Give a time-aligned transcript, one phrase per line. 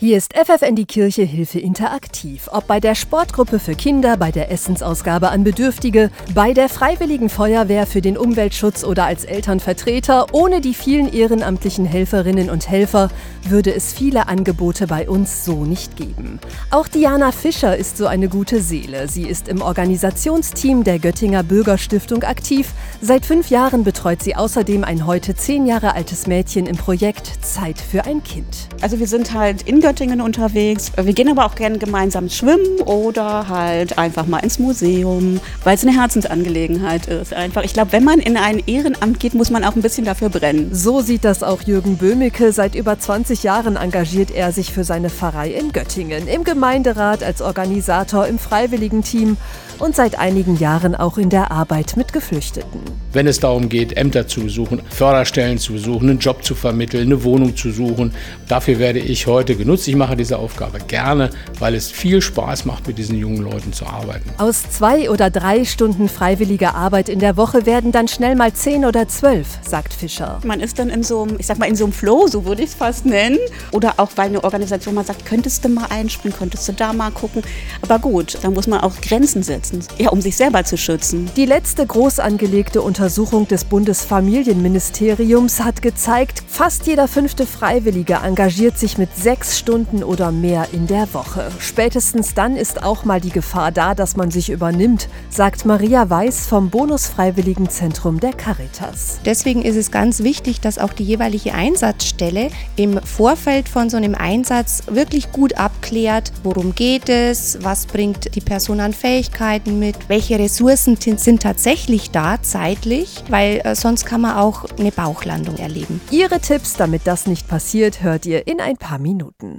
[0.00, 2.48] Hier ist FFN die Kirche Hilfe interaktiv.
[2.52, 7.84] Ob bei der Sportgruppe für Kinder, bei der Essensausgabe an Bedürftige, bei der Freiwilligen Feuerwehr
[7.84, 13.10] für den Umweltschutz oder als Elternvertreter, ohne die vielen ehrenamtlichen Helferinnen und Helfer
[13.48, 16.38] würde es viele Angebote bei uns so nicht geben.
[16.70, 19.08] Auch Diana Fischer ist so eine gute Seele.
[19.08, 22.70] Sie ist im Organisationsteam der Göttinger Bürgerstiftung aktiv.
[23.00, 27.80] Seit fünf Jahren betreut sie außerdem ein heute zehn Jahre altes Mädchen im Projekt Zeit
[27.80, 28.68] für ein Kind.
[28.80, 30.92] Also wir sind halt in Göttingen unterwegs.
[31.02, 35.82] Wir gehen aber auch gerne gemeinsam schwimmen oder halt einfach mal ins Museum, weil es
[35.82, 37.32] eine Herzensangelegenheit ist.
[37.32, 40.28] Einfach, ich glaube, wenn man in ein Ehrenamt geht, muss man auch ein bisschen dafür
[40.28, 40.74] brennen.
[40.74, 42.52] So sieht das auch Jürgen Böhmicke.
[42.52, 47.40] Seit über 20 Jahren engagiert er sich für seine Pfarrei in Göttingen, im Gemeinderat, als
[47.40, 49.38] Organisator, im Freiwilligenteam
[49.78, 52.80] und seit einigen Jahren auch in der Arbeit mit Geflüchteten.
[53.12, 57.24] Wenn es darum geht, Ämter zu suchen, Förderstellen zu suchen, einen Job zu vermitteln, eine
[57.24, 58.12] Wohnung zu suchen,
[58.48, 59.77] dafür werde ich heute genutzt.
[59.86, 63.86] Ich mache diese Aufgabe gerne, weil es viel Spaß macht, mit diesen jungen Leuten zu
[63.86, 64.30] arbeiten.
[64.38, 68.84] Aus zwei oder drei Stunden freiwilliger Arbeit in der Woche werden dann schnell mal zehn
[68.84, 70.40] oder zwölf, sagt Fischer.
[70.44, 72.62] Man ist dann in so einem, ich sag mal, in so einem Flow, so würde
[72.62, 73.38] ich es fast nennen.
[73.72, 77.10] Oder auch, weil eine Organisation mal sagt, könntest du mal einspringen, könntest du da mal
[77.10, 77.42] gucken.
[77.82, 81.30] Aber gut, da muss man auch Grenzen setzen, ja, um sich selber zu schützen.
[81.36, 88.98] Die letzte groß angelegte Untersuchung des Bundesfamilienministeriums hat gezeigt, fast jeder fünfte Freiwillige engagiert sich
[88.98, 91.50] mit sechs Stunden oder mehr in der Woche.
[91.58, 96.46] Spätestens dann ist auch mal die Gefahr da, dass man sich übernimmt, sagt Maria Weiß
[96.46, 99.20] vom Bonusfreiwilligenzentrum der Caritas.
[99.26, 104.14] Deswegen ist es ganz wichtig, dass auch die jeweilige Einsatzstelle im Vorfeld von so einem
[104.14, 110.38] Einsatz wirklich gut abklärt, worum geht es, was bringt die Person an Fähigkeiten mit, welche
[110.38, 116.00] Ressourcen sind tatsächlich da zeitlich, weil äh, sonst kann man auch eine Bauchlandung erleben.
[116.10, 119.57] Ihre Tipps, damit das nicht passiert, hört ihr in ein paar Minuten.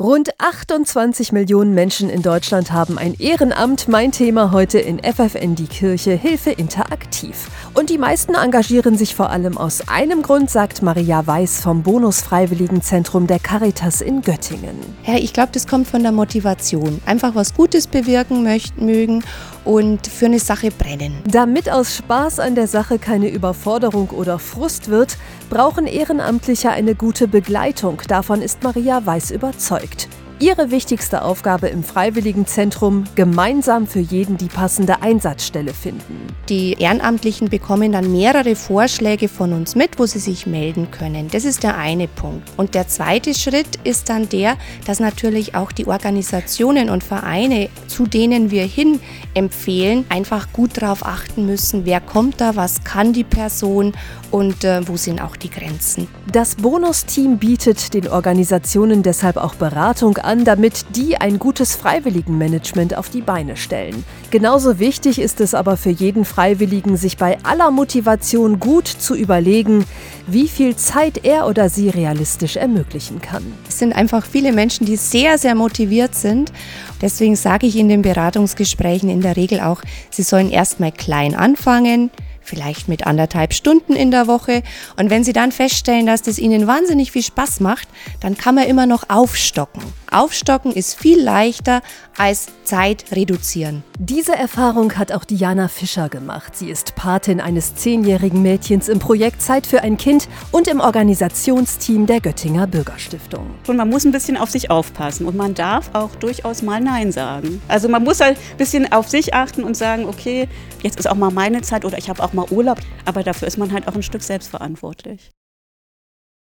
[0.00, 3.86] Rund 28 Millionen Menschen in Deutschland haben ein Ehrenamt.
[3.86, 7.48] Mein Thema heute in FFN die Kirche Hilfe interaktiv.
[7.74, 13.28] Und die meisten engagieren sich vor allem aus einem Grund, sagt Maria Weiß vom Bonusfreiwilligenzentrum
[13.28, 14.76] der Caritas in Göttingen.
[15.04, 17.00] Ja, ich glaube, das kommt von der Motivation.
[17.06, 19.22] Einfach was Gutes bewirken möchten, mögen
[19.64, 21.22] und für eine Sache brennen.
[21.24, 25.18] Damit aus Spaß an der Sache keine Überforderung oder Frust wird,
[25.50, 28.02] brauchen Ehrenamtliche eine gute Begleitung.
[28.08, 29.83] Davon ist Maria Weiß überzeugt.
[29.84, 30.13] erfolgt.
[30.40, 36.26] Ihre wichtigste Aufgabe im Freiwilligenzentrum, gemeinsam für jeden die passende Einsatzstelle finden.
[36.48, 41.28] Die Ehrenamtlichen bekommen dann mehrere Vorschläge von uns mit, wo sie sich melden können.
[41.28, 42.50] Das ist der eine Punkt.
[42.56, 44.56] Und der zweite Schritt ist dann der,
[44.86, 48.98] dass natürlich auch die Organisationen und Vereine, zu denen wir hin
[49.34, 53.92] empfehlen, einfach gut darauf achten müssen, wer kommt da, was kann die Person
[54.32, 56.08] und äh, wo sind auch die Grenzen.
[56.32, 63.08] Das Bonusteam bietet den Organisationen deshalb auch Beratung an, damit die ein gutes Freiwilligenmanagement auf
[63.08, 64.04] die Beine stellen.
[64.30, 69.84] Genauso wichtig ist es aber für jeden Freiwilligen, sich bei aller Motivation gut zu überlegen,
[70.26, 73.44] wie viel Zeit er oder sie realistisch ermöglichen kann.
[73.68, 76.52] Es sind einfach viele Menschen, die sehr, sehr motiviert sind.
[77.00, 82.10] Deswegen sage ich in den Beratungsgesprächen in der Regel auch, sie sollen erstmal klein anfangen,
[82.44, 84.62] vielleicht mit anderthalb Stunden in der Woche.
[84.96, 87.88] Und wenn Sie dann feststellen, dass das Ihnen wahnsinnig viel Spaß macht,
[88.20, 89.82] dann kann man immer noch aufstocken.
[90.10, 91.82] Aufstocken ist viel leichter
[92.16, 93.82] als Zeit reduzieren.
[93.98, 96.56] Diese Erfahrung hat auch Diana Fischer gemacht.
[96.56, 102.06] Sie ist Patin eines zehnjährigen Mädchens im Projekt Zeit für ein Kind und im Organisationsteam
[102.06, 103.46] der Göttinger Bürgerstiftung.
[103.66, 107.10] Und man muss ein bisschen auf sich aufpassen und man darf auch durchaus mal Nein
[107.10, 107.60] sagen.
[107.66, 110.48] Also man muss halt ein bisschen auf sich achten und sagen, okay,
[110.82, 112.80] jetzt ist auch mal meine Zeit oder ich habe auch mal Urlaub.
[113.04, 115.30] Aber dafür ist man halt auch ein Stück selbstverantwortlich.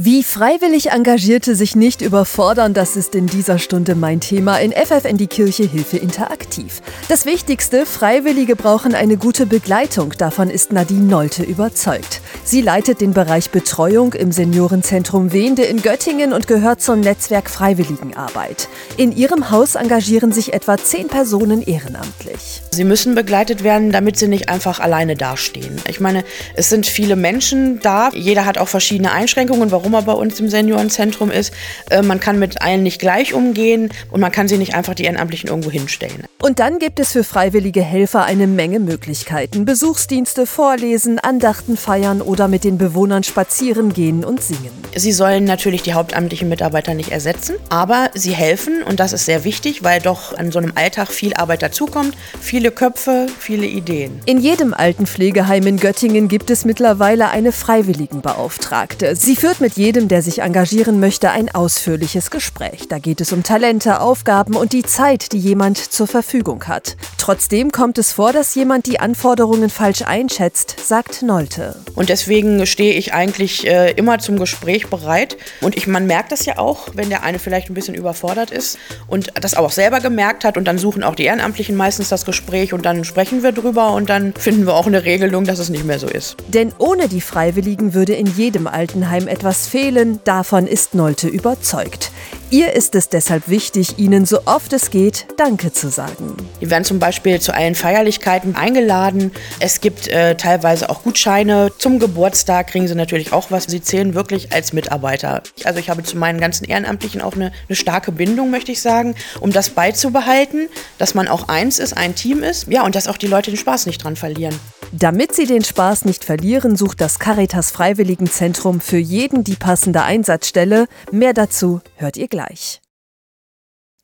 [0.00, 5.16] Wie freiwillig Engagierte sich nicht überfordern, das ist in dieser Stunde mein Thema in FFN
[5.16, 6.82] die Kirche Hilfe interaktiv.
[7.08, 12.20] Das Wichtigste, Freiwillige brauchen eine gute Begleitung, davon ist Nadine Nolte überzeugt.
[12.44, 18.68] Sie leitet den Bereich Betreuung im Seniorenzentrum Wende in Göttingen und gehört zum Netzwerk Freiwilligenarbeit.
[18.98, 22.62] In ihrem Haus engagieren sich etwa zehn Personen ehrenamtlich.
[22.70, 25.74] Sie müssen begleitet werden, damit sie nicht einfach alleine dastehen.
[25.88, 26.22] Ich meine,
[26.54, 30.48] es sind viele Menschen da, jeder hat auch verschiedene Einschränkungen, warum er bei uns im
[30.48, 31.52] Seniorenzentrum ist.
[31.90, 35.04] Äh, man kann mit allen nicht gleich umgehen und man kann sie nicht einfach die
[35.04, 36.24] Ehrenamtlichen irgendwo hinstellen.
[36.40, 39.64] Und dann gibt es für freiwillige Helfer eine Menge Möglichkeiten.
[39.64, 44.70] Besuchsdienste, Vorlesen, Andachten feiern oder mit den Bewohnern spazieren gehen und singen.
[44.94, 49.44] Sie sollen natürlich die hauptamtlichen Mitarbeiter nicht ersetzen, aber sie helfen und das ist sehr
[49.44, 54.20] wichtig, weil doch an so einem Alltag viel Arbeit dazukommt, viele Köpfe, viele Ideen.
[54.24, 59.16] In jedem Altenpflegeheim in Göttingen gibt es mittlerweile eine Freiwilligenbeauftragte.
[59.16, 62.88] Sie führt mit mit jedem, der sich engagieren möchte, ein ausführliches Gespräch.
[62.88, 66.96] Da geht es um Talente, Aufgaben und die Zeit, die jemand zur Verfügung hat.
[67.18, 71.76] Trotzdem kommt es vor, dass jemand die Anforderungen falsch einschätzt, sagt Nolte.
[71.94, 75.36] Und deswegen stehe ich eigentlich äh, immer zum Gespräch bereit.
[75.60, 78.78] Und ich, man merkt das ja auch, wenn der eine vielleicht ein bisschen überfordert ist
[79.06, 80.56] und das auch selber gemerkt hat.
[80.56, 84.08] Und dann suchen auch die Ehrenamtlichen meistens das Gespräch und dann sprechen wir drüber und
[84.08, 86.38] dann finden wir auch eine Regelung, dass es nicht mehr so ist.
[86.46, 90.20] Denn ohne die Freiwilligen würde in jedem Altenheim etwas fehlen.
[90.24, 92.12] Davon ist Nolte überzeugt.
[92.50, 96.34] Ihr ist es deshalb wichtig, ihnen so oft es geht Danke zu sagen.
[96.62, 99.32] Die werden zum Beispiel zu allen Feierlichkeiten eingeladen.
[99.60, 101.70] Es gibt äh, teilweise auch Gutscheine.
[101.76, 103.64] Zum Geburtstag kriegen sie natürlich auch was.
[103.64, 105.42] Sie zählen wirklich als Mitarbeiter.
[105.64, 109.14] Also ich habe zu meinen ganzen Ehrenamtlichen auch eine, eine starke Bindung, möchte ich sagen,
[109.40, 112.68] um das beizubehalten, dass man auch eins ist, ein Team ist.
[112.68, 114.58] Ja, und dass auch die Leute den Spaß nicht dran verlieren.
[114.92, 120.86] Damit sie den Spaß nicht verlieren, sucht das Caritas Freiwilligenzentrum für jeden die passende Einsatzstelle.
[121.12, 122.80] Mehr dazu hört ihr gleich.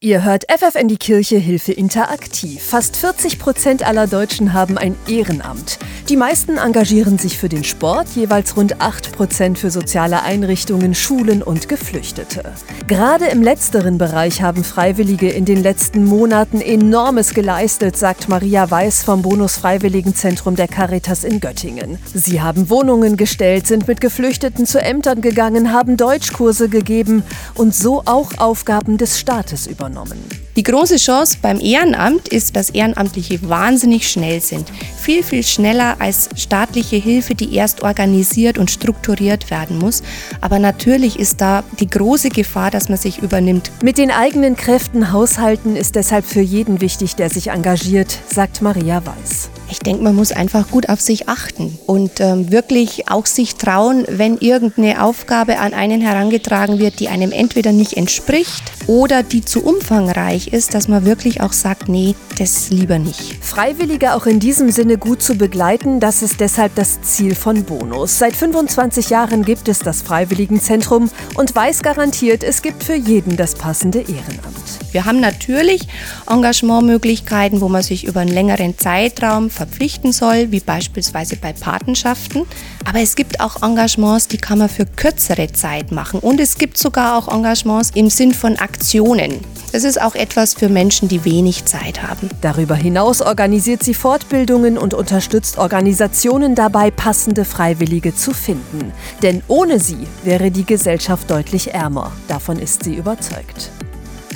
[0.00, 2.62] Ihr hört FFN die Kirche Hilfe interaktiv.
[2.62, 5.80] Fast 40 Prozent aller Deutschen haben ein Ehrenamt.
[6.08, 11.42] Die meisten engagieren sich für den Sport, jeweils rund 8 Prozent für soziale Einrichtungen, Schulen
[11.42, 12.44] und Geflüchtete.
[12.86, 19.02] Gerade im letzteren Bereich haben Freiwillige in den letzten Monaten enormes geleistet, sagt Maria Weiß
[19.02, 21.98] vom Bonus Freiwilligenzentrum der Caritas in Göttingen.
[22.14, 27.24] Sie haben Wohnungen gestellt, sind mit Geflüchteten zu Ämtern gegangen, haben Deutschkurse gegeben
[27.56, 30.18] und so auch Aufgaben des Staates übernommen übernommen.
[30.56, 34.70] Die große Chance beim Ehrenamt ist, dass Ehrenamtliche wahnsinnig schnell sind.
[35.00, 40.02] Viel, viel schneller als staatliche Hilfe, die erst organisiert und strukturiert werden muss.
[40.40, 43.70] Aber natürlich ist da die große Gefahr, dass man sich übernimmt.
[43.82, 49.02] Mit den eigenen Kräften haushalten ist deshalb für jeden wichtig, der sich engagiert, sagt Maria
[49.06, 49.50] Weiß.
[49.70, 54.04] Ich denke, man muss einfach gut auf sich achten und ähm, wirklich auch sich trauen,
[54.08, 59.62] wenn irgendeine Aufgabe an einen herangetragen wird, die einem entweder nicht entspricht oder die zu
[59.62, 63.44] umfangreich ist, dass man wirklich auch sagt, nee, das lieber nicht.
[63.44, 68.18] Freiwillige auch in diesem Sinne gut zu begleiten, das ist deshalb das Ziel von Bonus.
[68.18, 73.54] Seit 25 Jahren gibt es das Freiwilligenzentrum und weiß garantiert, es gibt für jeden das
[73.54, 74.56] passende Ehrenamt.
[74.92, 75.86] Wir haben natürlich
[76.26, 82.46] Engagementmöglichkeiten, wo man sich über einen längeren Zeitraum verpflichten soll, wie beispielsweise bei Patenschaften.
[82.84, 86.20] Aber es gibt auch Engagements, die kann man für kürzere Zeit machen.
[86.20, 89.40] Und es gibt sogar auch Engagements im Sinn von Aktionen.
[89.72, 92.30] Das ist auch etwas für Menschen, die wenig Zeit haben.
[92.40, 98.92] Darüber hinaus organisiert sie Fortbildungen und unterstützt Organisationen dabei, passende Freiwillige zu finden.
[99.22, 102.12] Denn ohne sie wäre die Gesellschaft deutlich ärmer.
[102.28, 103.70] Davon ist sie überzeugt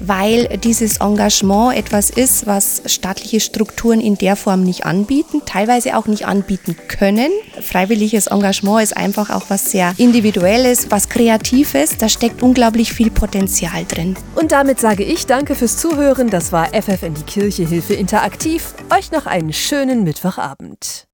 [0.00, 6.06] weil dieses Engagement etwas ist, was staatliche Strukturen in der Form nicht anbieten, teilweise auch
[6.06, 7.30] nicht anbieten können.
[7.60, 11.96] Freiwilliges Engagement ist einfach auch was sehr Individuelles, was Kreatives.
[11.98, 14.16] Da steckt unglaublich viel Potenzial drin.
[14.34, 16.30] Und damit sage ich Danke fürs Zuhören.
[16.30, 18.74] Das war FF in die Kirche Hilfe Interaktiv.
[18.96, 21.07] Euch noch einen schönen Mittwochabend.